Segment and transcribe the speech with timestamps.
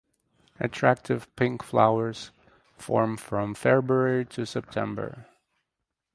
[0.59, 2.31] Attractive pink flowers
[2.75, 5.27] form from February to September.